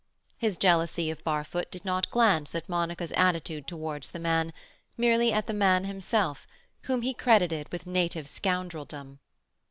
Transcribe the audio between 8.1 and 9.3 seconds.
scoundreldom.